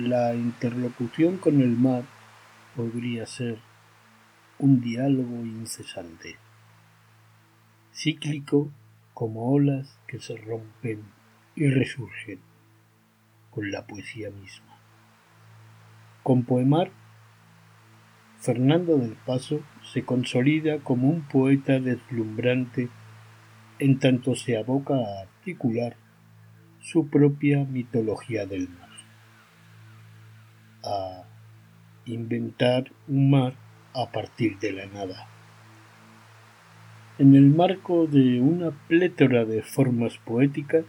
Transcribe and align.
la 0.00 0.34
interlocución 0.34 1.36
con 1.36 1.60
el 1.60 1.76
mar 1.76 2.04
podría 2.74 3.26
ser 3.26 3.58
un 4.58 4.80
diálogo 4.80 5.44
incesante, 5.44 6.36
cíclico 7.92 8.70
como 9.12 9.52
olas 9.52 9.98
que 10.06 10.18
se 10.18 10.36
rompen 10.36 11.02
y 11.54 11.68
resurgen 11.68 12.40
con 13.50 13.70
la 13.70 13.86
poesía 13.86 14.30
misma. 14.30 14.78
Con 16.22 16.44
Poemar, 16.44 16.90
Fernando 18.38 18.96
del 18.96 19.16
Paso 19.16 19.60
se 19.82 20.04
consolida 20.04 20.78
como 20.78 21.10
un 21.10 21.28
poeta 21.28 21.78
deslumbrante 21.78 22.88
en 23.78 23.98
tanto 23.98 24.34
se 24.34 24.56
aboca 24.56 24.94
a 24.94 25.22
articular 25.22 25.96
su 26.80 27.08
propia 27.08 27.64
mitología 27.64 28.46
del 28.46 28.68
mar, 28.68 28.89
a 30.84 31.24
inventar 32.06 32.92
un 33.08 33.30
mar 33.30 33.54
a 33.94 34.10
partir 34.10 34.58
de 34.58 34.72
la 34.72 34.86
nada. 34.86 35.28
En 37.18 37.34
el 37.34 37.50
marco 37.50 38.06
de 38.06 38.40
una 38.40 38.70
plétora 38.88 39.44
de 39.44 39.62
formas 39.62 40.16
poéticas, 40.18 40.84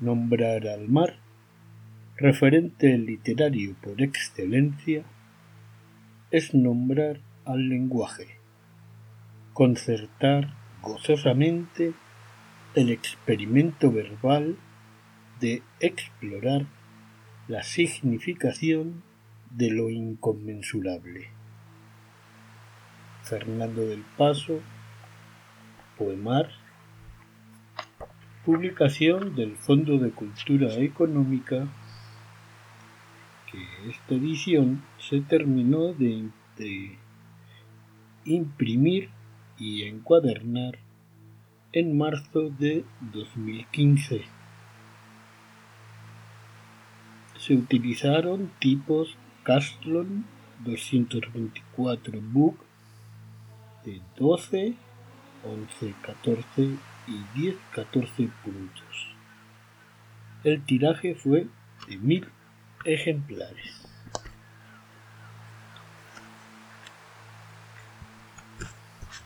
nombrar 0.00 0.66
al 0.68 0.88
mar, 0.88 1.18
referente 2.16 2.96
literario 2.96 3.74
por 3.82 4.00
excelencia, 4.00 5.04
es 6.30 6.54
nombrar 6.54 7.20
al 7.44 7.68
lenguaje, 7.68 8.38
concertar 9.52 10.54
gozosamente 10.82 11.92
el 12.74 12.90
experimento 12.90 13.90
verbal 13.90 14.56
de 15.40 15.62
explorar 15.80 16.66
la 17.48 17.62
significación 17.62 19.04
de 19.50 19.70
lo 19.70 19.88
inconmensurable. 19.88 21.28
Fernando 23.22 23.86
del 23.86 24.02
Paso, 24.16 24.60
Poemar, 25.96 26.50
publicación 28.44 29.36
del 29.36 29.56
Fondo 29.56 29.98
de 29.98 30.10
Cultura 30.10 30.74
Económica, 30.74 31.68
que 33.50 33.90
esta 33.90 34.14
edición 34.14 34.82
se 34.98 35.20
terminó 35.20 35.92
de, 35.92 36.28
de 36.56 36.98
imprimir 38.24 39.10
y 39.56 39.84
encuadernar 39.84 40.78
en 41.72 41.96
marzo 41.96 42.50
de 42.50 42.84
2015. 43.12 44.35
Se 47.46 47.54
utilizaron 47.54 48.50
tipos 48.58 49.16
Caslon 49.44 50.24
224 50.64 52.20
Book 52.20 52.58
de 53.84 54.02
12, 54.18 54.74
11, 55.44 55.94
14 56.02 56.44
y 57.06 57.40
10, 57.40 57.54
14 57.72 58.28
puntos. 58.44 59.06
El 60.42 60.64
tiraje 60.64 61.14
fue 61.14 61.46
de 61.86 61.96
mil 61.98 62.26
ejemplares. 62.84 63.80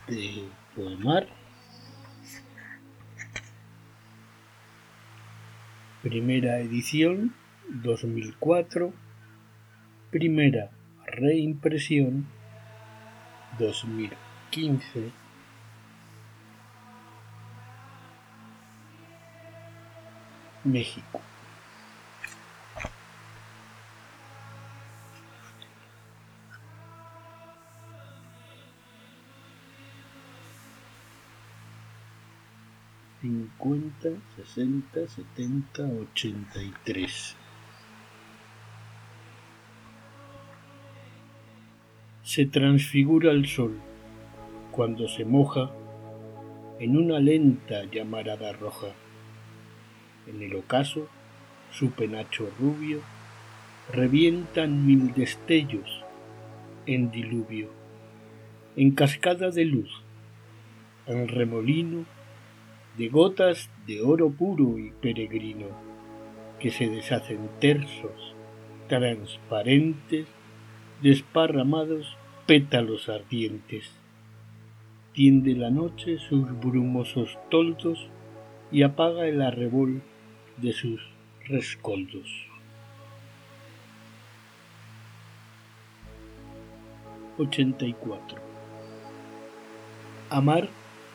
De 0.07 0.47
Poemar, 0.75 1.27
primera 6.03 6.59
edición 6.59 7.33
2004, 7.71 8.93
primera 10.11 10.71
reimpresión 11.05 12.25
2015 13.57 15.11
México. 20.63 21.21
Cincuenta, 33.21 34.09
sesenta, 34.35 35.07
setenta, 35.07 35.83
ochenta 35.83 36.61
y 36.61 36.73
tres. 36.83 37.40
Se 42.23 42.45
transfigura 42.45 43.31
el 43.31 43.47
sol. 43.47 43.79
Cuando 44.71 45.07
se 45.07 45.25
moja 45.25 45.71
en 46.79 46.95
una 46.95 47.19
lenta 47.19 47.83
llamarada 47.85 48.53
roja. 48.53 48.87
En 50.27 50.41
el 50.41 50.55
ocaso, 50.55 51.07
su 51.71 51.91
penacho 51.91 52.49
rubio, 52.59 53.01
revientan 53.91 54.85
mil 54.85 55.13
destellos 55.13 56.03
en 56.85 57.11
diluvio, 57.11 57.69
en 58.75 58.91
cascada 58.91 59.49
de 59.49 59.65
luz, 59.65 59.91
en 61.07 61.27
remolino 61.27 62.05
de 62.97 63.09
gotas 63.09 63.69
de 63.87 64.01
oro 64.01 64.29
puro 64.29 64.77
y 64.77 64.91
peregrino, 64.91 65.67
que 66.59 66.69
se 66.69 66.87
deshacen 66.87 67.49
tersos, 67.59 68.35
transparentes, 68.87 70.27
desparramados 71.01 72.15
pétalos 72.45 73.09
ardientes. 73.09 73.91
Tiende 75.13 75.55
la 75.55 75.69
noche 75.69 76.17
sus 76.19 76.47
brumosos 76.59 77.37
toldos 77.49 78.07
y 78.71 78.83
apaga 78.83 79.27
el 79.27 79.41
arrebol 79.41 80.01
de 80.57 80.73
sus 80.73 81.01
rescoldos. 81.47 82.27
Ochenta 87.37 87.85
y 87.85 87.93
cuatro. 87.93 88.37
Amar 90.29 90.69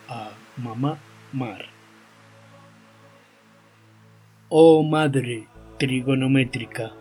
a 0.09 0.31
mamá 0.57 0.99
mar. 1.31 1.65
Oh 4.49 4.83
madre 4.83 5.47
trigonométrica, 5.77 6.93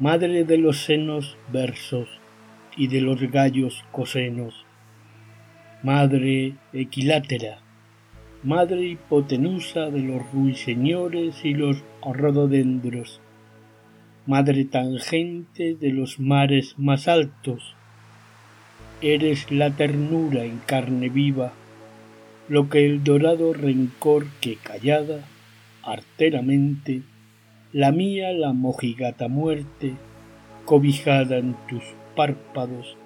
madre 0.00 0.44
de 0.44 0.58
los 0.58 0.84
senos 0.84 1.36
versos 1.52 2.08
y 2.76 2.86
de 2.86 3.00
los 3.00 3.20
gallos 3.20 3.84
cosenos, 3.90 4.64
madre 5.82 6.54
equilátera, 6.72 7.58
madre 8.44 8.84
hipotenusa 8.84 9.90
de 9.90 10.00
los 10.00 10.30
ruiseñores 10.32 11.44
y 11.44 11.54
los 11.54 11.82
rododendros, 12.04 13.20
madre 14.24 14.64
tangente 14.66 15.74
de 15.74 15.90
los 15.90 16.20
mares 16.20 16.76
más 16.78 17.08
altos, 17.08 17.74
eres 19.02 19.50
la 19.50 19.72
ternura 19.72 20.44
en 20.44 20.58
carne 20.58 21.08
viva, 21.08 21.52
lo 22.48 22.68
que 22.68 22.86
el 22.86 23.02
dorado 23.02 23.52
rencor 23.52 24.26
que 24.40 24.54
callada, 24.56 25.24
arteramente, 25.82 27.02
la 27.72 27.92
mía 27.92 28.32
la 28.32 28.54
mojigata 28.54 29.28
muerte, 29.28 29.94
cobijada 30.64 31.36
en 31.36 31.54
tus 31.68 31.82
párpados 32.16 32.96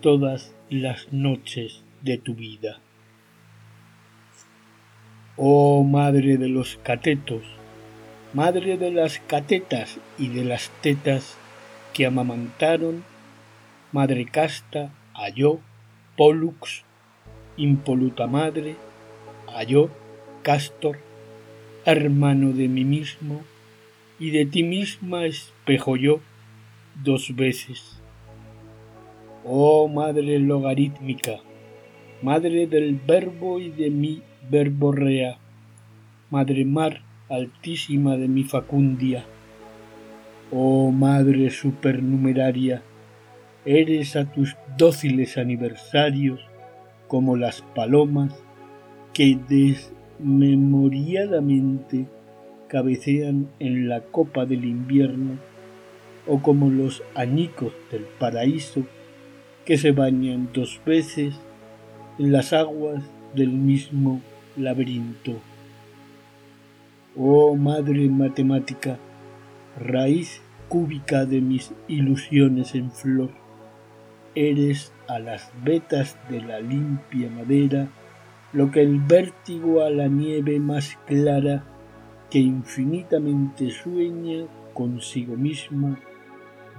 todas 0.00 0.54
las 0.70 1.12
noches 1.12 1.82
de 2.02 2.18
tu 2.18 2.34
vida. 2.34 2.78
Oh 5.36 5.82
madre 5.82 6.36
de 6.36 6.48
los 6.48 6.78
catetos, 6.84 7.42
madre 8.32 8.78
de 8.78 8.92
las 8.92 9.18
catetas 9.18 9.98
y 10.16 10.28
de 10.28 10.44
las 10.44 10.70
tetas 10.80 11.36
que 11.92 12.06
amamantaron, 12.06 13.02
madre 13.90 14.26
casta, 14.26 14.90
yo, 15.34 15.58
Pollux, 16.16 16.84
impoluta 17.56 18.28
madre, 18.28 18.76
yo, 19.66 19.90
Castor, 20.42 20.98
hermano 21.84 22.52
de 22.52 22.68
mí 22.68 22.84
mismo, 22.84 23.42
y 24.18 24.30
de 24.30 24.46
ti 24.46 24.62
misma 24.62 25.26
espejo 25.26 25.96
yo 25.96 26.20
dos 27.02 27.34
veces. 27.34 28.00
Oh 29.44 29.88
madre 29.88 30.38
logarítmica, 30.38 31.40
madre 32.22 32.66
del 32.66 32.94
verbo 32.94 33.60
y 33.60 33.68
de 33.70 33.90
mi 33.90 34.22
verborrea, 34.50 35.36
madre 36.30 36.64
mar 36.64 37.02
altísima 37.28 38.16
de 38.16 38.28
mi 38.28 38.44
facundia. 38.44 39.26
Oh 40.50 40.90
madre 40.90 41.50
supernumeraria, 41.50 42.82
eres 43.64 44.16
a 44.16 44.30
tus 44.30 44.56
dóciles 44.78 45.36
aniversarios 45.36 46.40
como 47.08 47.36
las 47.36 47.60
palomas 47.74 48.32
que 49.12 49.38
desmemoriadamente 49.48 52.06
cabecean 52.74 53.46
en 53.60 53.88
la 53.88 54.00
copa 54.00 54.46
del 54.46 54.64
invierno 54.64 55.38
o 56.26 56.42
como 56.42 56.70
los 56.70 57.04
añicos 57.14 57.72
del 57.92 58.02
paraíso 58.18 58.82
que 59.64 59.78
se 59.78 59.92
bañan 59.92 60.48
dos 60.52 60.80
veces 60.84 61.36
en 62.18 62.32
las 62.32 62.52
aguas 62.52 63.04
del 63.32 63.50
mismo 63.50 64.20
laberinto. 64.56 65.34
Oh 67.16 67.54
Madre 67.54 68.08
Matemática, 68.08 68.98
raíz 69.78 70.42
cúbica 70.68 71.26
de 71.26 71.40
mis 71.40 71.72
ilusiones 71.86 72.74
en 72.74 72.90
flor, 72.90 73.30
eres 74.34 74.92
a 75.06 75.20
las 75.20 75.52
vetas 75.62 76.18
de 76.28 76.40
la 76.40 76.58
limpia 76.58 77.30
madera 77.30 77.86
lo 78.52 78.72
que 78.72 78.82
el 78.82 78.98
vértigo 78.98 79.84
a 79.84 79.90
la 79.90 80.08
nieve 80.08 80.58
más 80.58 80.98
clara 81.06 81.62
que 82.34 82.40
infinitamente 82.40 83.70
sueña 83.70 84.46
consigo 84.72 85.36
misma, 85.36 86.00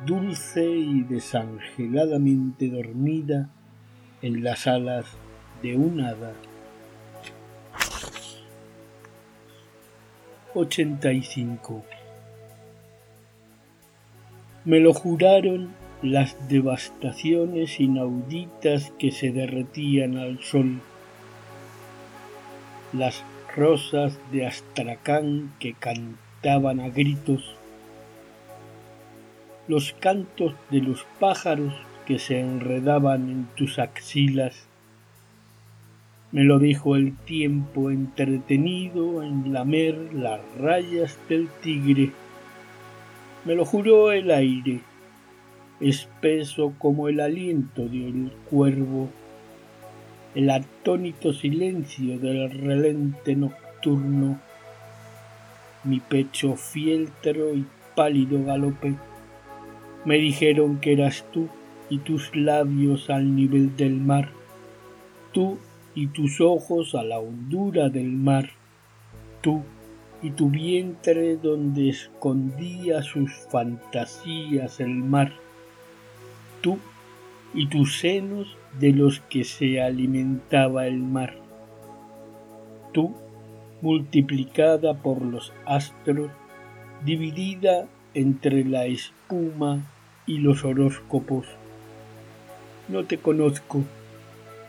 dulce 0.06 0.70
y 0.70 1.04
desangeladamente 1.04 2.68
dormida 2.68 3.50
en 4.22 4.44
las 4.44 4.68
alas 4.68 5.06
de 5.62 5.78
un 5.78 6.02
hada. 6.02 6.34
85. 10.54 11.86
Me 14.66 14.82
lo 14.82 14.94
juraron 14.94 15.70
las 16.02 16.50
devastaciones 16.50 17.80
inauditas 17.80 18.92
que 19.00 19.10
se 19.14 19.32
derretían 19.32 20.18
al 20.18 20.44
sol, 20.44 20.82
las 22.92 23.24
rosas 23.56 24.20
de 24.32 24.46
Astracán 24.46 25.54
que 25.60 25.74
cantaban 25.74 26.80
a 26.82 26.90
gritos, 26.90 27.56
los 29.68 29.94
cantos 29.94 30.54
de 30.70 30.82
los 30.82 31.06
pájaros 31.20 31.74
que 32.06 32.20
se 32.20 32.40
enredaban 32.40 33.30
en 33.30 33.48
tus 33.56 33.80
axilas. 33.80 34.68
Me 36.32 36.44
lo 36.44 36.60
dijo 36.60 36.96
el 36.96 37.16
tiempo 37.16 37.90
entretenido 37.90 39.24
en 39.24 39.54
lamer 39.54 40.14
las 40.14 40.42
rayas 40.60 41.18
del 41.30 41.48
tigre. 41.62 42.12
Me 43.46 43.56
lo 43.56 43.64
juró 43.64 44.12
el 44.12 44.32
aire, 44.32 44.82
espeso 45.80 46.74
como 46.78 47.08
el 47.08 47.22
aliento 47.22 47.88
del 47.88 48.32
cuervo, 48.50 49.10
el 50.36 50.50
atónito 50.50 51.32
silencio 51.32 52.20
del 52.20 52.52
relente 52.52 53.38
nocturno, 53.38 54.38
mi 55.86 56.02
pecho 56.02 56.58
fieltro 56.58 57.56
y 57.56 57.66
pálido 57.96 58.44
galope. 58.44 58.96
Me 60.04 60.18
dijeron 60.18 60.80
que 60.82 60.92
eras 60.92 61.26
tú 61.32 61.48
y 61.90 62.00
tus 62.00 62.36
labios 62.36 63.10
al 63.10 63.34
nivel 63.34 63.78
del 63.78 63.94
mar, 63.94 64.30
tú 65.32 65.58
y 65.96 66.08
tus 66.08 66.42
ojos 66.42 66.96
a 66.96 67.04
la 67.04 67.20
hondura 67.20 67.88
del 67.88 68.12
mar, 68.12 68.50
tú 69.42 69.64
y 70.22 70.32
tu 70.32 70.50
vientre 70.50 71.38
donde 71.38 71.90
escondía 71.90 73.04
sus 73.04 73.32
fantasías 73.50 74.82
el 74.82 74.96
mar, 74.96 75.32
tú 76.62 76.78
y 77.56 77.68
tus 77.68 78.00
senos 78.00 78.58
de 78.80 78.92
los 78.92 79.22
que 79.22 79.44
se 79.44 79.82
alimentaba 79.82 80.86
el 80.86 81.00
mar, 81.00 81.36
tú 82.94 83.16
multiplicada 83.82 84.94
por 84.96 85.22
los 85.22 85.54
astros, 85.66 86.30
dividida 87.04 87.88
entre 88.14 88.64
la 88.64 88.86
espuma 88.86 89.84
y 90.28 90.38
los 90.40 90.64
horóscopos 90.64 91.46
no 92.88 93.04
te 93.06 93.18
conozco, 93.18 93.84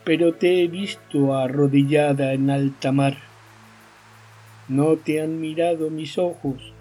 pero 0.02 0.32
te 0.32 0.62
he 0.62 0.68
visto 0.68 1.36
arrodillada 1.36 2.32
en 2.32 2.48
alta 2.48 2.90
mar. 2.90 3.18
No 4.68 4.96
te 4.96 5.20
han 5.20 5.38
mirado 5.38 5.90
mis 5.90 6.16
ojos, 6.16 6.72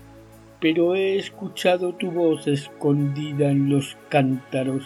pero 0.62 0.96
he 0.96 1.18
escuchado 1.18 1.94
tu 1.94 2.10
voz 2.10 2.48
escondida 2.48 3.52
en 3.52 3.70
los 3.70 3.98
cántaros. 4.08 4.86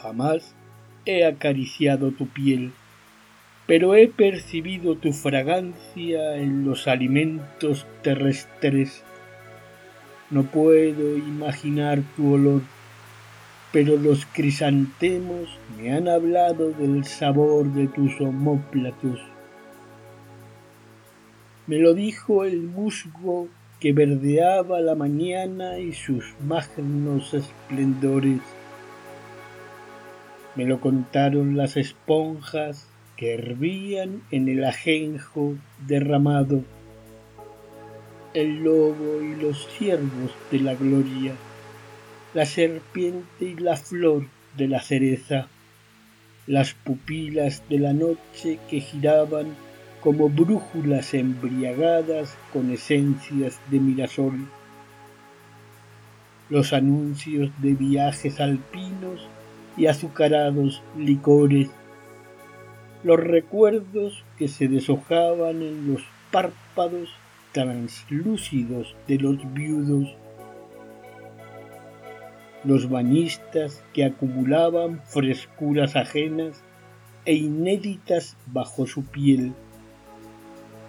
Jamás 0.00 0.54
he 1.06 1.24
acariciado 1.24 2.10
tu 2.10 2.26
piel, 2.26 2.72
pero 3.66 3.94
he 3.94 4.08
percibido 4.08 4.96
tu 4.96 5.12
fragancia 5.12 6.36
en 6.36 6.64
los 6.64 6.88
alimentos 6.88 7.86
terrestres. 8.02 9.04
No 10.30 10.44
puedo 10.44 11.16
imaginar 11.16 12.02
tu 12.16 12.34
olor 12.34 12.62
pero 13.72 13.96
los 13.96 14.26
crisantemos 14.26 15.48
me 15.76 15.92
han 15.92 16.06
hablado 16.06 16.72
del 16.72 17.04
sabor 17.06 17.72
de 17.72 17.88
tus 17.88 18.20
homóplatos. 18.20 19.18
Me 21.66 21.78
lo 21.78 21.94
dijo 21.94 22.44
el 22.44 22.60
musgo 22.60 23.48
que 23.80 23.94
verdeaba 23.94 24.80
la 24.80 24.94
mañana 24.94 25.78
y 25.78 25.94
sus 25.94 26.34
magnos 26.46 27.32
esplendores. 27.32 28.40
Me 30.56 30.64
lo 30.64 30.80
contaron 30.80 31.56
las 31.56 31.76
esponjas 31.76 32.88
que 33.16 33.34
hervían 33.34 34.22
en 34.30 34.48
el 34.48 34.64
ajenjo 34.64 35.54
derramado, 35.86 36.62
el 38.34 38.62
lobo 38.62 39.22
y 39.22 39.34
los 39.36 39.66
ciervos 39.68 40.32
de 40.50 40.58
la 40.60 40.74
gloria 40.74 41.32
la 42.34 42.46
serpiente 42.46 43.44
y 43.44 43.54
la 43.56 43.76
flor 43.76 44.26
de 44.56 44.66
la 44.66 44.80
cereza, 44.80 45.48
las 46.46 46.72
pupilas 46.72 47.62
de 47.68 47.78
la 47.78 47.92
noche 47.92 48.58
que 48.70 48.80
giraban 48.80 49.54
como 50.00 50.30
brújulas 50.30 51.12
embriagadas 51.12 52.36
con 52.52 52.70
esencias 52.70 53.60
de 53.70 53.80
mirasol, 53.80 54.48
los 56.48 56.72
anuncios 56.72 57.50
de 57.60 57.74
viajes 57.74 58.40
alpinos 58.40 59.28
y 59.76 59.86
azucarados 59.86 60.82
licores, 60.96 61.70
los 63.02 63.18
recuerdos 63.18 64.24
que 64.38 64.48
se 64.48 64.68
deshojaban 64.68 65.62
en 65.62 65.92
los 65.92 66.02
párpados 66.30 67.10
translúcidos 67.52 68.94
de 69.06 69.18
los 69.18 69.52
viudos 69.52 70.16
los 72.64 72.88
bañistas 72.88 73.82
que 73.92 74.04
acumulaban 74.04 75.00
frescuras 75.04 75.96
ajenas 75.96 76.62
e 77.24 77.34
inéditas 77.34 78.36
bajo 78.46 78.86
su 78.86 79.04
piel. 79.04 79.52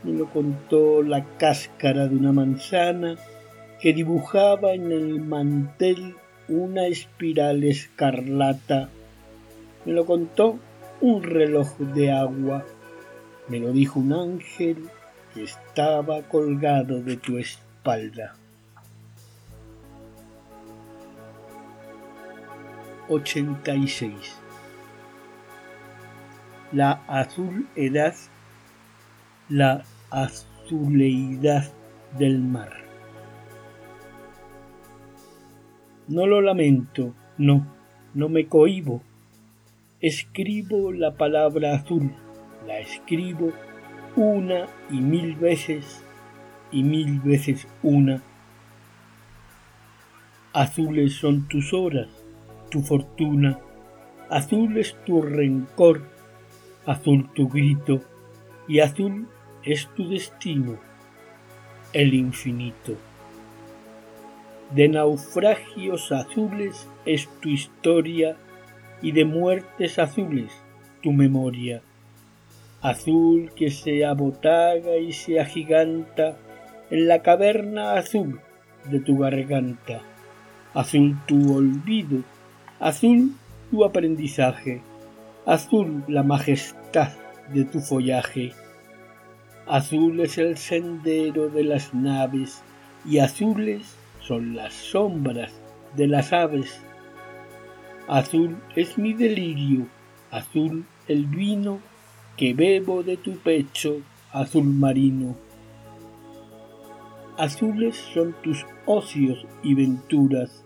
Me 0.03 0.13
lo 0.13 0.29
contó 0.29 1.01
la 1.01 1.25
cáscara 1.37 2.07
de 2.07 2.15
una 2.15 2.31
manzana 2.31 3.15
que 3.81 3.93
dibujaba 3.93 4.73
en 4.73 4.91
el 4.91 5.21
mantel 5.21 6.15
una 6.53 6.87
espiral 6.87 7.63
escarlata. 7.63 8.89
Me 9.85 9.93
lo 9.93 10.05
contó 10.05 10.59
un 11.01 11.23
reloj 11.23 11.77
de 11.77 12.11
agua. 12.11 12.65
Me 13.47 13.59
lo 13.59 13.71
dijo 13.71 13.99
un 13.99 14.13
ángel 14.13 14.89
que 15.33 15.43
estaba 15.43 16.21
colgado 16.23 17.01
de 17.01 17.17
tu 17.17 17.37
espalda. 17.37 18.35
86. 23.09 24.13
La 26.71 27.03
azul 27.07 27.67
edad, 27.75 28.15
la 29.49 29.83
azuleidad 30.09 31.69
del 32.17 32.39
mar. 32.39 32.82
No 36.13 36.27
lo 36.27 36.41
lamento, 36.41 37.15
no, 37.39 37.65
no 38.13 38.29
me 38.29 38.45
cohibo. 38.45 39.01
Escribo 39.99 40.91
la 40.91 41.15
palabra 41.15 41.73
azul, 41.73 42.11
la 42.67 42.77
escribo 42.77 43.51
una 44.15 44.67
y 44.91 45.01
mil 45.01 45.35
veces 45.35 46.03
y 46.71 46.83
mil 46.83 47.19
veces 47.19 47.67
una. 47.81 48.21
Azules 50.53 51.15
son 51.15 51.47
tus 51.47 51.73
horas, 51.73 52.09
tu 52.69 52.81
fortuna, 52.81 53.57
azul 54.29 54.77
es 54.77 54.95
tu 55.07 55.19
rencor, 55.19 56.03
azul 56.85 57.27
tu 57.33 57.49
grito 57.49 58.01
y 58.67 58.81
azul 58.81 59.27
es 59.63 59.89
tu 59.95 60.07
destino, 60.07 60.77
el 61.91 62.13
infinito. 62.13 62.99
De 64.75 64.87
naufragios 64.87 66.11
azules 66.11 66.89
es 67.05 67.29
tu 67.41 67.49
historia 67.49 68.35
y 69.01 69.11
de 69.11 69.25
muertes 69.25 69.99
azules 69.99 70.51
tu 71.01 71.11
memoria. 71.11 71.81
Azul 72.81 73.51
que 73.55 73.69
se 73.69 74.05
abotaga 74.05 74.97
y 74.97 75.13
se 75.13 75.39
agiganta 75.39 76.37
en 76.89 77.07
la 77.07 77.21
caverna 77.21 77.93
azul 77.93 78.39
de 78.89 78.99
tu 78.99 79.17
garganta 79.17 80.01
azul 80.73 81.15
tu 81.27 81.55
olvido, 81.55 82.23
azul 82.79 83.31
tu 83.69 83.85
aprendizaje, 83.85 84.81
azul 85.45 86.03
la 86.07 86.23
majestad 86.23 87.09
de 87.53 87.65
tu 87.65 87.79
follaje. 87.79 88.53
Azul 89.67 90.19
es 90.19 90.37
el 90.37 90.57
sendero 90.57 91.49
de 91.49 91.63
las 91.63 91.93
naves 91.93 92.63
y 93.05 93.19
azules 93.19 93.95
son 94.27 94.55
las 94.55 94.73
sombras 94.73 95.51
de 95.95 96.07
las 96.07 96.33
aves. 96.33 96.81
Azul 98.07 98.57
es 98.75 98.97
mi 98.97 99.13
delirio, 99.13 99.87
azul 100.31 100.85
el 101.07 101.25
vino 101.25 101.79
que 102.37 102.53
bebo 102.53 103.03
de 103.03 103.17
tu 103.17 103.37
pecho, 103.37 104.01
azul 104.31 104.65
marino. 104.65 105.35
Azules 107.37 107.95
son 107.95 108.35
tus 108.43 108.65
ocios 108.85 109.45
y 109.63 109.73
venturas, 109.73 110.63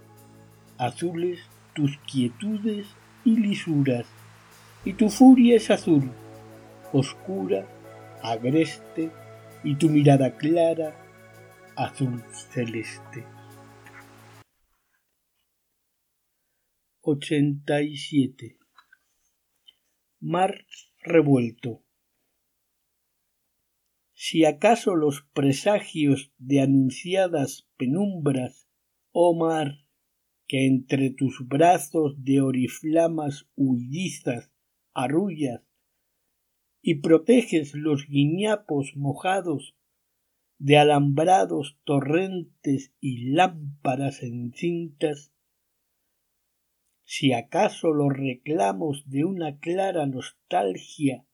azules 0.78 1.40
tus 1.74 1.98
quietudes 2.00 2.88
y 3.24 3.38
lisuras, 3.38 4.06
y 4.84 4.94
tu 4.94 5.10
furia 5.10 5.56
es 5.56 5.72
azul, 5.72 6.10
oscura, 6.94 7.66
agreste, 8.22 9.12
y 9.64 9.76
tu 9.76 9.90
mirada 9.90 10.38
clara, 10.38 10.94
azul 11.76 12.24
celeste. 12.52 13.37
87. 17.10 18.58
Mar 20.20 20.66
revuelto. 21.02 21.86
Si 24.12 24.44
acaso 24.44 24.94
los 24.94 25.22
presagios 25.32 26.34
de 26.38 26.60
anunciadas 26.60 27.66
penumbras, 27.78 28.68
oh 29.14 29.34
mar, 29.34 29.86
que 30.50 30.68
entre 30.68 31.10
tus 31.10 31.48
brazos 31.48 32.22
de 32.26 32.42
oriflamas 32.42 33.48
huidizas 33.56 34.52
arrullas 34.94 35.62
y 36.82 36.96
proteges 36.96 37.74
los 37.74 38.06
guiñapos 38.06 38.98
mojados 38.98 39.78
de 40.58 40.78
alambrados 40.78 41.80
torrentes 41.86 42.94
y 43.00 43.30
lámparas 43.30 44.24
encintas, 44.24 45.32
si 47.10 47.32
acaso 47.32 47.94
los 47.94 48.12
reclamos 48.12 49.10
de 49.10 49.24
una 49.24 49.60
clara 49.60 50.06
nostalgia 50.06 51.26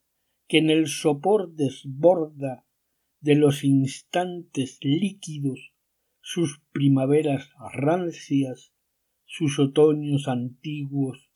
que 0.47 0.59
en 0.59 0.69
el 0.69 0.85
sopor 0.85 1.55
desborda 1.55 2.63
de 3.21 3.33
los 3.33 3.63
instantes 3.63 4.77
líquidos 4.83 5.73
sus 6.21 6.61
primaveras 6.71 7.49
rancias 7.73 8.71
sus 9.25 9.57
otoños 9.57 10.27
antiguos. 10.27 11.31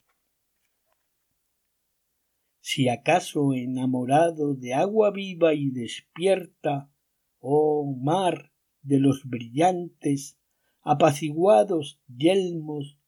Si 2.60 2.88
acaso 2.88 3.54
enamorado 3.54 4.54
de 4.54 4.72
agua 4.72 5.10
viva 5.10 5.52
y 5.54 5.70
despierta, 5.70 6.92
oh 7.40 7.92
mar 8.00 8.52
de 8.82 9.00
los 9.00 9.24
brillantes, 9.24 10.38
apaciguados 10.82 12.00
yelmos 12.06 13.00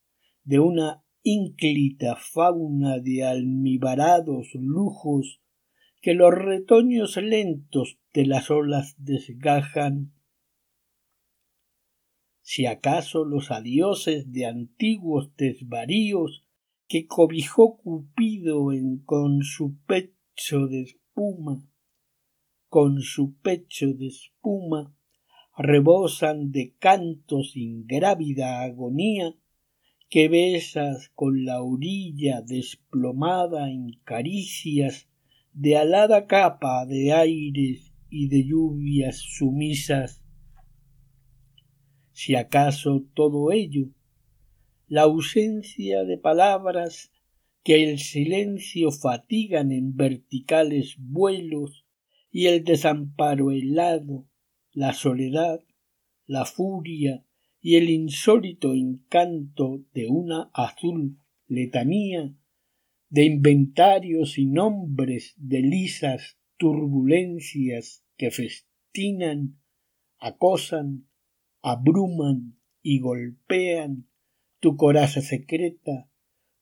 de 0.42 0.58
una 0.58 1.04
ínclita 1.22 2.16
fauna 2.16 2.98
de 2.98 3.24
almibarados 3.24 4.48
lujos 4.54 5.40
que 6.00 6.14
los 6.14 6.32
retoños 6.32 7.16
lentos 7.18 7.98
de 8.14 8.26
las 8.26 8.50
olas 8.50 8.94
desgajan, 8.98 10.12
si 12.40 12.66
acaso 12.66 13.24
los 13.24 13.50
adioses 13.50 14.32
de 14.32 14.46
antiguos 14.46 15.36
desvaríos 15.36 16.44
que 16.88 17.06
cobijó 17.06 17.76
Cupido 17.76 18.72
en, 18.72 18.98
con 19.04 19.42
su 19.42 19.76
pecho 19.86 20.66
de 20.66 20.82
espuma, 20.82 21.64
con 22.68 23.02
su 23.02 23.36
pecho 23.40 23.92
de 23.92 24.08
espuma, 24.08 24.96
rebosan 25.56 26.50
de 26.50 26.74
cantos 26.78 27.56
ingrávida 27.56 28.62
agonía 28.62 29.34
que 30.10 30.28
besas 30.28 31.08
con 31.14 31.44
la 31.44 31.62
orilla 31.62 32.42
desplomada 32.42 33.70
en 33.70 33.92
caricias 34.02 35.08
de 35.52 35.76
alada 35.76 36.26
capa 36.26 36.84
de 36.84 37.12
aires 37.12 37.94
y 38.10 38.28
de 38.28 38.44
lluvias 38.44 39.18
sumisas. 39.18 40.24
Si 42.10 42.34
acaso 42.34 43.06
todo 43.14 43.52
ello, 43.52 43.86
la 44.88 45.02
ausencia 45.02 46.02
de 46.02 46.18
palabras 46.18 47.12
que 47.62 47.84
el 47.84 48.00
silencio 48.00 48.90
fatigan 48.90 49.70
en 49.70 49.96
verticales 49.96 50.96
vuelos 50.98 51.86
y 52.32 52.46
el 52.46 52.64
desamparo 52.64 53.52
helado, 53.52 54.26
la 54.72 54.92
soledad, 54.92 55.60
la 56.26 56.44
furia 56.46 57.24
y 57.60 57.76
el 57.76 57.90
insólito 57.90 58.74
encanto 58.74 59.84
de 59.92 60.06
una 60.06 60.50
azul 60.54 61.18
letanía 61.46 62.34
de 63.10 63.24
inventarios 63.24 64.38
y 64.38 64.46
nombres 64.46 65.34
de 65.36 65.60
lisas 65.60 66.38
turbulencias 66.56 68.04
que 68.16 68.30
festinan, 68.30 69.58
acosan, 70.18 71.08
abruman 71.60 72.58
y 72.82 73.00
golpean 73.00 74.08
tu 74.60 74.76
coraza 74.76 75.20
secreta, 75.20 76.08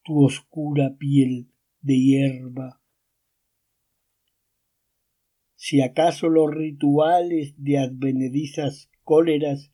tu 0.02 0.24
oscura 0.24 0.96
piel 0.96 1.52
de 1.80 1.98
hierba. 1.98 2.82
Si 5.54 5.80
acaso 5.80 6.28
los 6.28 6.50
rituales 6.50 7.54
de 7.56 7.78
advenedizas 7.78 8.90
cóleras 9.02 9.72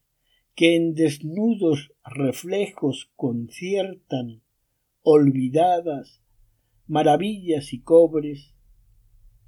que 0.54 0.76
en 0.76 0.94
desnudos 0.94 1.92
reflejos 2.04 3.10
conciertan, 3.16 4.42
olvidadas, 5.02 6.22
maravillas 6.86 7.72
y 7.72 7.82
cobres, 7.82 8.54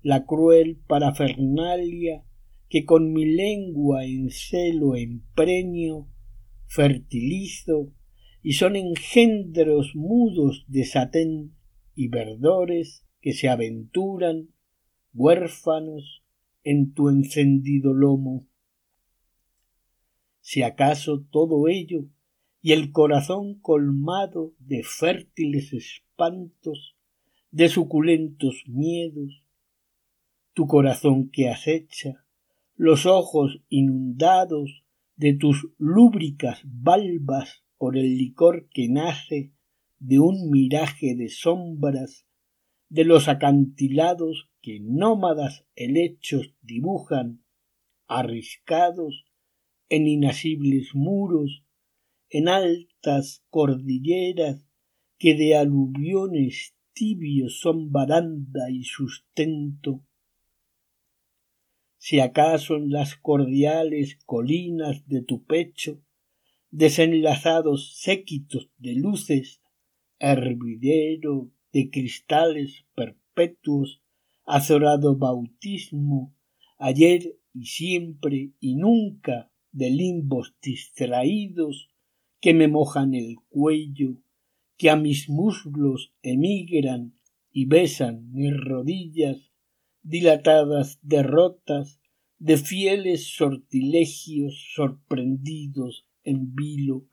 la 0.02 0.24
cruel 0.24 0.78
parafernalia 0.86 2.24
que 2.68 2.84
con 2.84 3.12
mi 3.12 3.24
lengua 3.24 4.04
en 4.04 4.30
celo 4.30 4.96
empreño, 4.96 6.08
fertilizo, 6.66 7.92
y 8.42 8.52
son 8.52 8.76
engendros 8.76 9.94
mudos 9.94 10.64
de 10.68 10.84
satén 10.84 11.56
y 11.94 12.08
verdores 12.08 13.04
que 13.20 13.32
se 13.32 13.48
aventuran, 13.48 14.50
huérfanos, 15.14 16.22
en 16.62 16.94
tu 16.94 17.08
encendido 17.08 17.92
lomo. 17.92 18.46
Si 20.48 20.62
acaso 20.62 21.26
todo 21.32 21.66
ello 21.66 22.04
y 22.62 22.70
el 22.70 22.92
corazón 22.92 23.58
colmado 23.58 24.54
de 24.60 24.84
fértiles 24.84 25.72
espantos, 25.72 26.94
de 27.50 27.68
suculentos 27.68 28.62
miedos, 28.68 29.42
tu 30.54 30.68
corazón 30.68 31.30
que 31.30 31.48
acecha, 31.48 32.24
los 32.76 33.06
ojos 33.06 33.60
inundados 33.68 34.84
de 35.16 35.34
tus 35.34 35.66
lúbricas 35.78 36.60
valvas 36.62 37.64
por 37.76 37.96
el 37.96 38.16
licor 38.16 38.68
que 38.68 38.88
nace 38.88 39.50
de 39.98 40.20
un 40.20 40.48
miraje 40.52 41.16
de 41.16 41.28
sombras, 41.28 42.24
de 42.88 43.04
los 43.04 43.26
acantilados 43.26 44.48
que 44.62 44.78
nómadas 44.80 45.66
helechos 45.74 46.54
dibujan, 46.62 47.42
arriscados 48.06 49.25
en 49.88 50.06
inasibles 50.06 50.94
muros, 50.94 51.64
en 52.28 52.48
altas 52.48 53.44
cordilleras 53.50 54.66
que 55.18 55.34
de 55.34 55.56
aluviones 55.56 56.74
tibios 56.92 57.60
son 57.60 57.92
baranda 57.92 58.70
y 58.70 58.84
sustento, 58.84 60.02
si 61.98 62.20
acaso 62.20 62.76
en 62.76 62.90
las 62.90 63.16
cordiales 63.16 64.18
colinas 64.26 65.06
de 65.08 65.22
tu 65.22 65.44
pecho, 65.44 66.00
desenlazados 66.70 67.96
séquitos 67.98 68.70
de 68.78 68.94
luces, 68.94 69.60
hervidero 70.18 71.50
de 71.72 71.90
cristales 71.90 72.84
perpetuos, 72.94 74.02
azorado 74.44 75.16
bautismo, 75.16 76.34
ayer 76.78 77.38
y 77.52 77.66
siempre 77.66 78.52
y 78.60 78.76
nunca 78.76 79.50
de 79.76 79.90
limbos 79.90 80.54
distraídos 80.62 81.90
que 82.40 82.54
me 82.54 82.66
mojan 82.66 83.14
el 83.14 83.36
cuello, 83.50 84.22
que 84.78 84.88
a 84.88 84.96
mis 84.96 85.28
muslos 85.28 86.14
emigran 86.22 87.18
y 87.50 87.66
besan 87.66 88.32
mis 88.32 88.56
rodillas 88.56 89.52
dilatadas 90.02 90.98
derrotas 91.02 92.00
de 92.38 92.56
fieles 92.56 93.34
sortilegios 93.36 94.72
sorprendidos 94.74 96.08
en 96.24 96.54
vilo. 96.54 97.08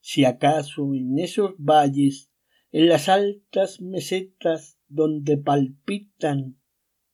si 0.00 0.24
acaso 0.24 0.94
en 0.94 1.18
esos 1.18 1.54
valles, 1.58 2.30
en 2.72 2.88
las 2.88 3.08
altas 3.08 3.80
mesetas 3.80 4.76
donde 4.88 5.38
palpitan, 5.38 6.58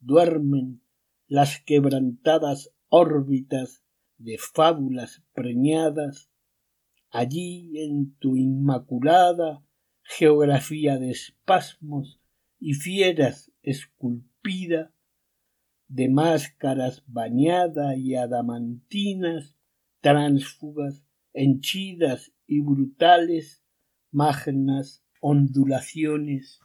duermen 0.00 0.82
las 1.26 1.60
quebrantadas 1.60 2.72
órbitas 2.88 3.84
de 4.16 4.38
fábulas 4.38 5.22
preñadas, 5.32 6.30
allí 7.10 7.78
en 7.80 8.14
tu 8.18 8.36
inmaculada 8.36 9.64
geografía 10.02 10.98
de 10.98 11.10
espasmos 11.10 12.20
y 12.58 12.74
fieras 12.74 13.52
esculpida, 13.62 14.92
de 15.86 16.08
máscaras 16.08 17.04
bañada 17.06 17.96
y 17.96 18.14
adamantinas, 18.14 19.56
tránsfugas, 20.00 21.04
henchidas 21.32 22.32
y 22.46 22.60
brutales, 22.60 23.62
magnas 24.10 25.04
ondulaciones. 25.20 26.60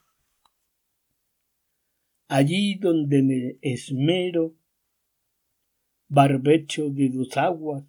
Allí 2.28 2.76
donde 2.76 3.22
me 3.24 3.58
esmero, 3.62 4.56
barbecho 6.14 6.92
de 6.92 7.10
dos 7.10 7.38
aguas, 7.38 7.86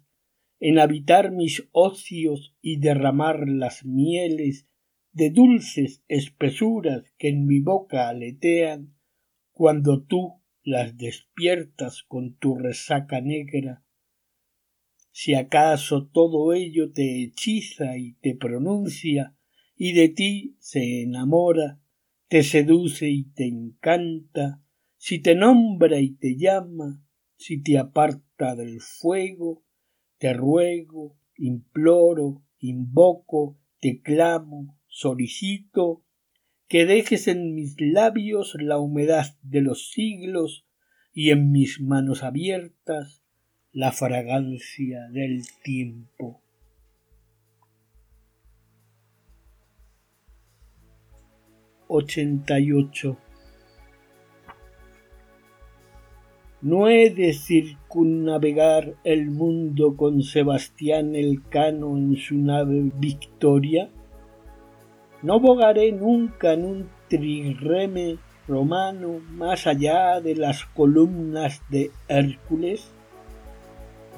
en 0.59 0.79
habitar 0.79 1.31
mis 1.31 1.67
ocios 1.71 2.55
y 2.59 2.77
derramar 2.77 3.47
las 3.47 3.85
mieles 3.85 4.67
de 5.11 5.29
dulces 5.29 6.03
espesuras 6.07 7.13
que 7.19 7.29
en 7.29 7.45
mi 7.45 7.59
boca 7.59 8.09
aletean, 8.09 8.95
cuando 9.51 10.01
tú 10.01 10.41
las 10.63 10.97
despiertas 10.97 12.01
con 12.01 12.35
tu 12.37 12.55
resaca 12.55 13.21
negra. 13.21 13.83
Si 15.11 15.35
acaso 15.35 16.07
todo 16.07 16.53
ello 16.53 16.91
te 16.91 17.21
hechiza 17.21 17.95
y 17.95 18.13
te 18.21 18.33
pronuncia, 18.33 19.37
y 19.77 19.93
de 19.93 20.09
ti 20.09 20.57
se 20.59 21.03
enamora, 21.03 21.79
te 22.27 22.41
seduce 22.41 23.07
y 23.07 23.25
te 23.25 23.45
encanta, 23.45 24.63
si 24.97 25.19
te 25.19 25.35
nombra 25.35 25.99
y 25.99 26.15
te 26.15 26.35
llama, 26.35 27.04
si 27.45 27.61
te 27.61 27.77
aparta 27.77 28.55
del 28.55 28.81
fuego, 28.81 29.61
te 30.17 30.33
ruego, 30.33 31.15
imploro, 31.37 32.41
invoco, 32.57 33.59
te 33.79 34.01
clamo, 34.01 34.79
solicito, 34.87 36.03
que 36.67 36.87
dejes 36.87 37.27
en 37.27 37.53
mis 37.53 37.75
labios 37.79 38.57
la 38.59 38.79
humedad 38.79 39.37
de 39.43 39.61
los 39.61 39.91
siglos 39.91 40.65
y 41.13 41.29
en 41.29 41.51
mis 41.51 41.79
manos 41.79 42.23
abiertas 42.23 43.21
la 43.71 43.91
fragancia 43.91 45.07
del 45.11 45.43
tiempo. 45.63 46.41
88. 51.89 53.19
No 56.65 56.87
he 56.89 57.11
de 57.11 57.31
circunnavegar 57.33 58.95
el 59.03 59.29
mundo 59.29 59.95
con 59.95 60.23
Sebastián 60.23 61.13
Elcano 61.13 61.95
en 61.95 62.17
su 62.17 62.39
nave 62.39 62.89
Victoria. 62.97 63.91
No 65.21 65.39
bogaré 65.39 65.91
nunca 65.91 66.53
en 66.53 66.65
un 66.65 66.89
trireme 67.07 68.17
romano 68.47 69.19
más 69.29 69.67
allá 69.67 70.19
de 70.21 70.35
las 70.35 70.65
columnas 70.65 71.61
de 71.69 71.91
Hércules. 72.07 72.89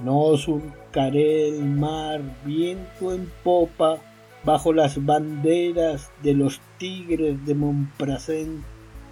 No 0.02 0.38
surcaré 0.38 1.50
el 1.50 1.66
mar 1.66 2.22
viento 2.46 3.14
en 3.14 3.30
popa 3.44 3.98
bajo 4.46 4.72
las 4.72 5.06
banderas 5.06 6.12
de 6.24 6.34
los 6.34 6.62
tigres 6.78 7.46
de 7.46 7.56
Montprasent, 7.56 8.64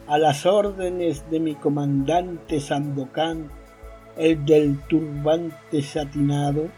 a 0.08 0.18
las 0.18 0.46
órdenes 0.46 1.30
de 1.30 1.40
mi 1.40 1.56
comandante 1.56 2.60
Sandokan, 2.60 3.50
el 4.18 4.46
del 4.46 4.80
turbante 4.88 5.82
satinado? 5.82 6.70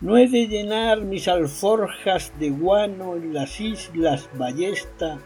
No 0.00 0.16
he 0.16 0.28
de 0.28 0.46
llenar 0.48 1.02
mis 1.02 1.28
alforjas 1.28 2.32
de 2.38 2.50
guano 2.50 3.16
en 3.16 3.34
las 3.34 3.60
islas 3.60 4.28
Ballesta 4.34 5.18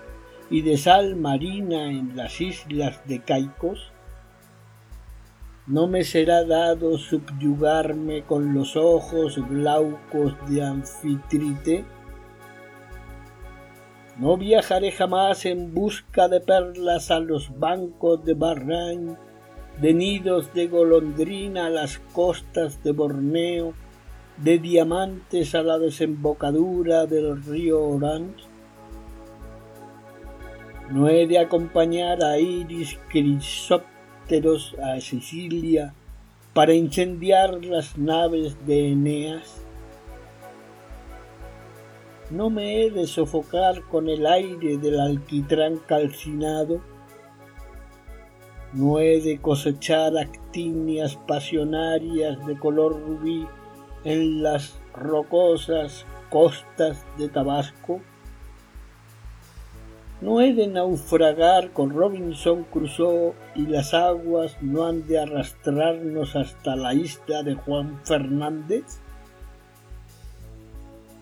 y 0.51 0.63
de 0.63 0.77
sal 0.77 1.17
marina 1.17 1.87
en 1.87 2.17
las 2.17 2.41
islas 2.41 3.01
de 3.07 3.21
Caicos? 3.21 3.93
no 5.67 5.87
me 5.87 6.05
será 6.05 6.45
dado 6.45 6.99
subyugarme 6.99 8.23
con 8.25 8.53
los 8.53 8.77
ojos 8.77 9.39
glaucos 9.49 10.35
de 10.49 10.63
Anfitrite. 10.63 11.85
No 14.19 14.37
viajaré 14.37 14.93
jamás 14.93 15.45
en 15.45 15.75
busca 15.75 16.29
de 16.29 16.41
perlas 16.41 17.11
a 17.11 17.19
los 17.19 17.59
bancos 17.59 18.25
de 18.25 18.35
Bahrain, 18.35 19.17
de 19.81 19.93
nidos 19.93 20.53
de 20.55 20.69
golondrina 20.69 21.67
a 21.67 21.71
las 21.71 21.99
costas 22.13 22.83
de 22.85 22.93
Borneo, 22.93 23.75
de 24.37 24.59
diamantes 24.59 25.55
a 25.55 25.63
la 25.63 25.79
desembocadura 25.79 27.07
del 27.07 27.43
río 27.43 27.83
Orange. 27.83 28.45
No 30.91 31.09
he 31.09 31.27
de 31.27 31.39
acompañar 31.39 32.23
a 32.23 32.39
Iris 32.39 32.99
Crisop 33.09 33.83
a 34.83 35.01
Sicilia 35.01 35.93
para 36.55 36.73
incendiar 36.73 37.65
las 37.65 37.99
naves 37.99 38.57
de 38.67 38.93
Eneas? 38.93 39.64
¿No 42.35 42.51
me 42.51 42.83
he 42.83 42.91
de 42.91 43.07
sofocar 43.07 43.83
con 43.83 44.09
el 44.09 44.27
aire 44.27 44.77
del 44.77 44.99
alquitrán 44.99 45.77
calcinado? 45.87 46.81
¿No 48.73 48.99
he 48.99 49.21
de 49.21 49.41
cosechar 49.41 50.19
actinias 50.19 51.15
pasionarias 51.15 52.45
de 52.45 52.59
color 52.59 53.01
rubí 53.01 53.47
en 54.03 54.43
las 54.43 54.81
rocosas 54.95 56.07
costas 56.29 57.07
de 57.19 57.29
Tabasco? 57.29 58.01
No 60.21 60.41
he 60.41 60.55
de 60.55 60.67
naufragar 60.67 61.71
con 61.71 61.91
Robinson 61.91 62.65
Crusoe 62.65 63.35
y 63.55 63.67
las 63.67 63.95
aguas 63.95 64.57
no 64.61 64.87
han 64.87 65.07
de 65.07 65.21
arrastrarnos 65.21 66.35
hasta 66.35 66.75
la 66.75 66.95
isla 66.95 67.45
de 67.45 67.55
Juan 67.55 68.01
Fernández. 68.03 69.04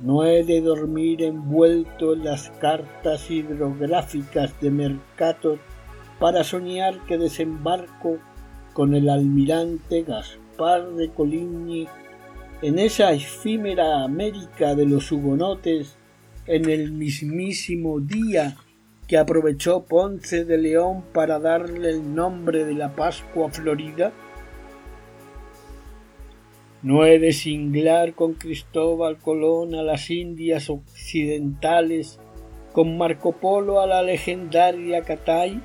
No 0.03 0.25
he 0.25 0.43
de 0.43 0.61
dormir 0.61 1.23
envuelto 1.23 2.15
en 2.15 2.25
las 2.25 2.51
cartas 2.61 3.31
hidrográficas 3.31 4.61
de 4.61 4.71
Mercator 4.71 5.59
para 6.19 6.43
soñar 6.43 6.99
que 7.07 7.19
desembarco 7.19 8.19
con 8.73 8.95
el 8.95 9.09
almirante 9.09 10.03
Gaspar 10.03 10.91
de 10.93 11.11
Coligny 11.11 11.87
en 12.63 12.79
esa 12.79 13.13
efímera 13.13 14.03
América 14.03 14.75
de 14.75 14.87
los 14.87 15.11
hugonotes 15.13 15.97
en 16.47 16.69
el 16.69 16.93
mismísimo 16.93 18.01
día 18.01 18.57
que 19.07 19.19
aprovechó 19.19 19.85
Ponce 19.85 20.45
de 20.45 20.59
León 20.59 21.05
para 21.13 21.39
darle 21.39 21.91
el 21.91 22.15
nombre 22.15 22.65
de 22.65 22.75
la 22.75 22.95
Pascua 22.97 23.51
Florida? 23.51 24.13
¿No 26.83 27.07
he 27.07 27.19
de 27.19 27.33
singlar 27.33 28.15
con 28.15 28.35
Cristóbal 28.35 29.19
Colón 29.19 29.75
a 29.75 29.83
las 29.83 30.11
Indias 30.11 30.69
occidentales, 30.69 32.19
con 32.73 32.99
Marco 32.99 33.33
Polo 33.33 33.81
a 33.81 33.87
la 33.87 34.03
legendaria 34.03 35.03
Catay? 35.03 35.61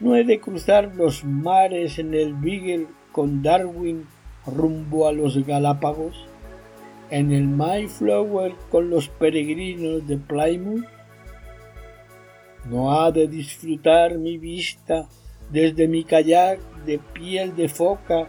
¿No 0.00 0.16
he 0.16 0.24
de 0.24 0.40
cruzar 0.40 0.94
los 0.94 1.24
mares 1.24 1.98
en 1.98 2.14
el 2.14 2.34
Beagle 2.34 2.86
con 3.12 3.42
Darwin 3.42 4.06
rumbo 4.46 5.08
a 5.08 5.12
los 5.12 5.46
Galápagos? 5.46 6.26
¿En 7.10 7.32
el 7.32 7.46
Mayflower 7.46 8.54
con 8.70 8.90
los 8.90 9.08
peregrinos 9.08 10.06
de 10.06 10.18
Plymouth? 10.18 10.84
no 12.64 12.92
ha 12.92 13.10
de 13.10 13.26
disfrutar 13.26 14.18
mi 14.18 14.38
vista 14.38 15.08
desde 15.50 15.88
mi 15.88 16.04
kayak 16.04 16.60
de 16.84 16.98
piel 16.98 17.56
de 17.56 17.68
foca 17.68 18.28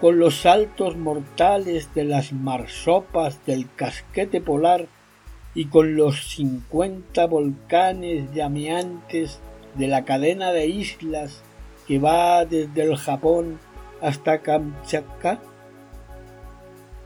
con 0.00 0.18
los 0.18 0.42
saltos 0.42 0.96
mortales 0.96 1.92
de 1.94 2.04
las 2.04 2.32
marsopas 2.32 3.44
del 3.46 3.68
casquete 3.74 4.40
polar 4.40 4.86
y 5.54 5.66
con 5.66 5.96
los 5.96 6.28
cincuenta 6.28 7.26
volcanes 7.26 8.32
llameantes 8.32 9.40
de 9.74 9.88
la 9.88 10.04
cadena 10.04 10.52
de 10.52 10.66
islas 10.66 11.42
que 11.86 11.98
va 11.98 12.44
desde 12.44 12.82
el 12.82 12.96
Japón 12.96 13.58
hasta 14.00 14.42
Kamchatka? 14.42 15.40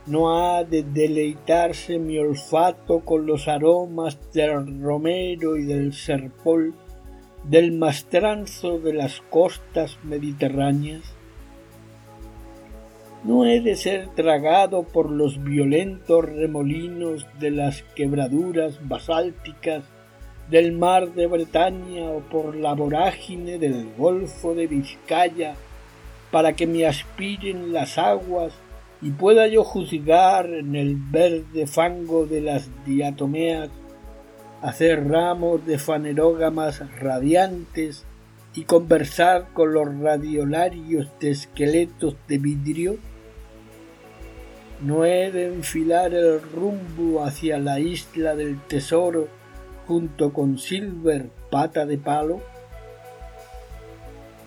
no 0.05 0.37
ha 0.37 0.63
de 0.63 0.83
deleitarse 0.83 1.97
mi 1.97 2.17
olfato 2.17 2.99
con 3.01 3.25
los 3.25 3.47
aromas 3.47 4.19
del 4.33 4.81
romero 4.81 5.55
y 5.55 5.63
del 5.63 5.93
serpol, 5.93 6.73
del 7.43 7.71
mastranzo 7.71 8.79
de 8.79 8.93
las 8.93 9.21
costas 9.29 9.97
mediterráneas. 10.03 11.03
No 13.23 13.45
he 13.45 13.61
de 13.61 13.75
ser 13.75 14.09
tragado 14.09 14.83
por 14.83 15.09
los 15.09 15.41
violentos 15.43 16.25
remolinos 16.25 17.25
de 17.39 17.51
las 17.51 17.83
quebraduras 17.95 18.79
basálticas 18.87 19.83
del 20.49 20.73
mar 20.73 21.13
de 21.13 21.27
Bretaña 21.27 22.09
o 22.09 22.19
por 22.19 22.55
la 22.55 22.73
vorágine 22.73 23.57
del 23.57 23.87
Golfo 23.97 24.53
de 24.53 24.67
Vizcaya, 24.67 25.55
para 26.31 26.53
que 26.53 26.67
me 26.67 26.85
aspiren 26.85 27.71
las 27.71 27.97
aguas 27.97 28.53
y 29.01 29.11
pueda 29.11 29.47
yo 29.47 29.63
juzgar 29.63 30.49
en 30.49 30.75
el 30.75 30.95
verde 30.95 31.65
fango 31.65 32.25
de 32.25 32.41
las 32.41 32.69
diatomeas, 32.85 33.69
hacer 34.61 35.07
ramos 35.07 35.65
de 35.65 35.77
fanerógamas 35.77 36.81
radiantes 36.99 38.05
y 38.53 38.63
conversar 38.63 39.47
con 39.53 39.73
los 39.73 39.87
radiolarios 39.99 41.07
de 41.19 41.31
esqueletos 41.31 42.15
de 42.27 42.37
vidrio? 42.37 43.12
¿No 44.81 45.05
he 45.05 45.31
de 45.31 45.47
enfilar 45.47 46.13
el 46.13 46.41
rumbo 46.41 47.23
hacia 47.23 47.57
la 47.57 47.79
isla 47.79 48.35
del 48.35 48.59
tesoro 48.61 49.27
junto 49.87 50.33
con 50.33 50.57
Silver 50.57 51.29
Pata 51.49 51.85
de 51.85 51.97
Palo? 51.97 52.41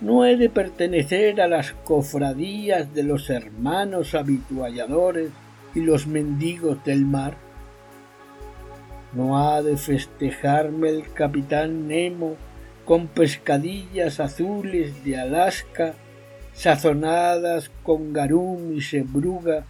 ¿No 0.00 0.26
he 0.26 0.36
de 0.36 0.50
pertenecer 0.50 1.40
a 1.40 1.48
las 1.48 1.72
cofradías 1.72 2.92
de 2.92 3.02
los 3.02 3.30
hermanos 3.30 4.14
habitualladores 4.14 5.30
y 5.74 5.80
los 5.80 6.06
mendigos 6.06 6.84
del 6.84 7.06
mar? 7.06 7.34
¿No 9.14 9.38
ha 9.38 9.62
de 9.62 9.78
festejarme 9.78 10.90
el 10.90 11.12
capitán 11.14 11.88
Nemo 11.88 12.36
con 12.84 13.06
pescadillas 13.06 14.20
azules 14.20 15.02
de 15.02 15.18
Alaska, 15.18 15.94
sazonadas 16.52 17.70
con 17.82 18.12
garum 18.12 18.76
y 18.76 18.82
sebruga, 18.82 19.64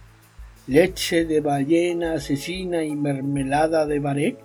leche 0.67 1.23
de 1.25 1.39
ballena 1.39 2.13
asesina 2.13 2.83
y 2.83 2.95
mermelada 2.95 3.85
de 3.85 3.99
baré? 3.99 4.37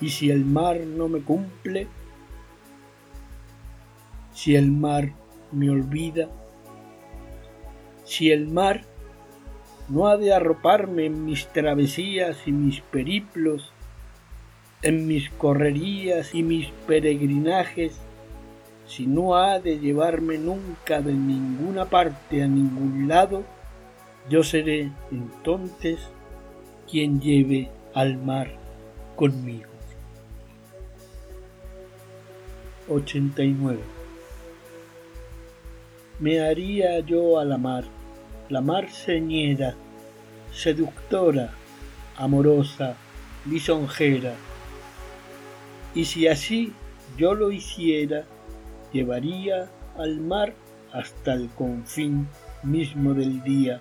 Y 0.00 0.10
si 0.10 0.30
el 0.30 0.44
mar 0.44 0.80
no 0.80 1.08
me 1.08 1.20
cumple, 1.20 1.86
si 4.34 4.56
el 4.56 4.70
mar 4.70 5.12
me 5.52 5.70
olvida, 5.70 6.28
si 8.04 8.30
el 8.30 8.48
mar 8.48 8.82
no 9.88 10.08
ha 10.08 10.16
de 10.16 10.34
arroparme 10.34 11.06
en 11.06 11.24
mis 11.24 11.46
travesías 11.48 12.36
y 12.46 12.52
mis 12.52 12.80
periplos, 12.80 13.72
en 14.82 15.06
mis 15.06 15.30
correrías 15.30 16.34
y 16.34 16.42
mis 16.42 16.68
peregrinajes, 16.86 17.98
si 18.86 19.06
no 19.06 19.36
ha 19.36 19.58
de 19.58 19.78
llevarme 19.78 20.38
nunca 20.38 21.00
de 21.00 21.12
ninguna 21.12 21.86
parte 21.86 22.42
a 22.42 22.46
ningún 22.46 23.08
lado, 23.08 23.44
yo 24.28 24.42
seré 24.42 24.90
entonces 25.10 25.98
quien 26.90 27.20
lleve 27.20 27.70
al 27.94 28.16
mar 28.16 28.48
conmigo. 29.16 29.70
89. 32.88 33.80
Me 36.20 36.40
haría 36.40 37.00
yo 37.00 37.38
a 37.38 37.44
la 37.44 37.58
mar, 37.58 37.84
la 38.48 38.60
mar 38.60 38.90
señera, 38.90 39.74
seductora, 40.52 41.50
amorosa, 42.16 42.96
lisonjera. 43.44 44.34
Y 45.94 46.04
si 46.04 46.28
así 46.28 46.72
yo 47.16 47.34
lo 47.34 47.50
hiciera, 47.50 48.24
llevaría 48.92 49.68
al 49.98 50.20
mar 50.20 50.54
hasta 50.92 51.32
el 51.34 51.48
confín 51.50 52.28
mismo 52.62 53.14
del 53.14 53.42
día. 53.42 53.80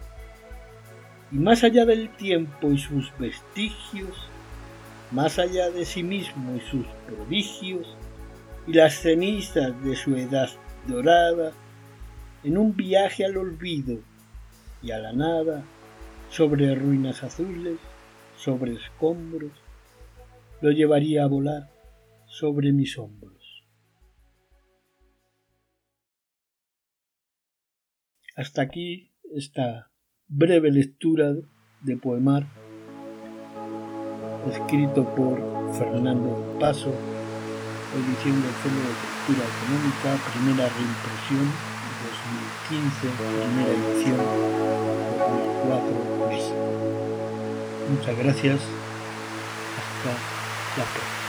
Y 1.32 1.36
más 1.36 1.64
allá 1.64 1.86
del 1.86 2.10
tiempo 2.16 2.72
y 2.72 2.78
sus 2.78 3.12
vestigios, 3.18 4.16
más 5.12 5.40
allá 5.40 5.70
de 5.70 5.86
sí 5.86 6.04
mismo 6.04 6.56
y 6.56 6.62
sus 6.62 6.86
prodigios, 7.08 7.96
y 8.68 8.74
las 8.74 8.96
cenizas 8.96 9.84
de 9.84 9.96
su 9.96 10.16
edad 10.16 10.50
dorada 10.88 11.52
en 12.44 12.58
un 12.58 12.76
viaje 12.76 13.26
al 13.26 13.38
olvido 13.38 14.00
y 14.82 14.92
a 14.92 15.00
la 15.00 15.14
nada, 15.14 15.64
sobre 16.30 16.76
ruinas 16.76 17.24
azules, 17.24 17.80
sobre 18.38 18.74
escombros, 18.74 19.52
lo 20.62 20.72
llevaría 20.72 21.24
a 21.24 21.28
volar 21.28 21.70
sobre 22.28 22.72
mis 22.72 22.98
hombros. 22.98 23.64
Hasta 28.36 28.62
aquí 28.62 29.12
esta 29.34 29.90
breve 30.28 30.72
lectura 30.72 31.34
de 31.82 31.98
poemar 31.98 32.48
escrito 34.50 35.06
por 35.16 35.38
Fernando 35.78 36.58
Paso 36.60 36.94
edición 37.96 38.42
del 38.42 38.52
Fondo 38.52 38.82
de 38.82 38.94
Cultura 39.02 39.44
Económica, 39.48 40.10
primera 40.34 40.66
reimpresión 40.68 41.46
2015, 42.06 43.08
primera 43.18 43.72
edición 43.72 44.18
2004 45.68 46.16
Muchas 47.90 48.18
gracias. 48.18 48.60
Hasta 49.78 50.10
la 50.78 50.86
próxima. 50.86 51.25